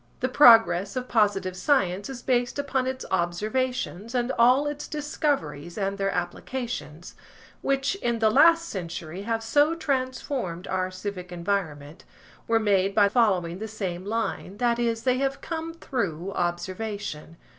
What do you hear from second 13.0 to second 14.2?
following the same